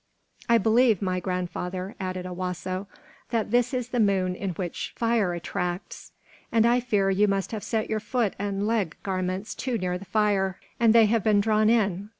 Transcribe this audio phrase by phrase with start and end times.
[0.49, 2.87] "I believe, my grandfather," added Owasso,
[3.29, 6.11] "that this is the moon in which fire attracts,
[6.51, 10.05] and I fear you must have set your foot and leg garments too near the
[10.05, 12.09] fire, and they have been drawn in.